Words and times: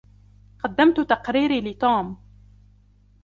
قدّمتُ 0.59 1.01
تقريري 1.09 1.61
لتوم. 1.61 2.17